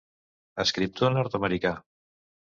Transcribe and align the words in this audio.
Escriptor 0.63 1.13
nord-americà. 1.19 1.75